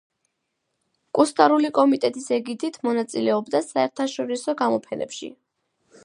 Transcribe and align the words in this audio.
კუსტარული 1.17 1.69
კომიტეტის 1.75 2.31
ეგიდით 2.37 2.79
მონაწილეობდა 2.87 3.61
საერთაშორისო 3.67 4.57
გამოფენებში. 4.63 5.29